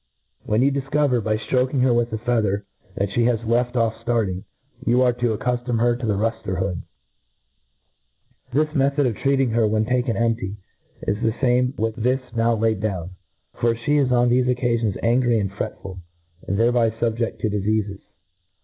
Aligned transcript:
When 0.47 0.63
you 0.63 0.71
difco 0.71 1.11
yer, 1.11 1.21
by 1.21 1.37
^ftrpking 1.37 1.83
her 1.83 1.93
with 1.93 2.11
a 2.11 2.17
feather, 2.17 2.65
that 2.95 3.11
(he 3.11 3.25
has 3.25 3.39
left 3.43 3.75
oflF 3.75 4.03
ftarting, 4.03 4.45
yqu 4.83 4.97
ai:^ 5.03 5.15
to 5.19 5.37
accuftom 5.37 5.79
her 5.79 5.95
to 5.95 6.05
the 6.07 6.15
ruftqr; 6.15 6.57
hop4. 6.59 6.75
^ 6.75 6.83
The 8.51 8.75
method 8.75 9.05
of 9.05 9.15
treating 9.15 9.51
her 9.51 9.67
when 9.67 9.85
taken 9.85 10.17
emp# 10.17 10.39
ty 10.39 10.55
is 11.01 11.21
the 11.21 11.33
fame 11.33 11.75
with 11.77 11.95
this 11.97 12.19
now 12.35 12.55
laid 12.55 12.79
down; 12.79 13.11
for 13.53 13.75
flic 13.75 13.87
is 14.05 14.11
on 14.11 14.31
thefe 14.31 14.47
occafions 14.57 14.97
angry 15.03 15.39
and 15.39 15.51
fretful, 15.53 15.99
and 16.47 16.55
f 16.59 16.63
hereby 16.63 16.89
fubjefl: 16.89 17.37
to 17.37 17.49
difeafes. 17.51 18.01